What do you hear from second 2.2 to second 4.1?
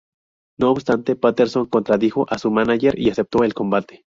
a su mánager y aceptó el combate.